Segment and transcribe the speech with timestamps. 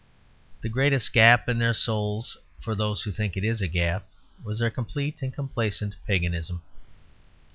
[0.61, 4.09] The greatest gap in their souls, for those who think it a gap,
[4.43, 6.63] was their complete and complacent paganism.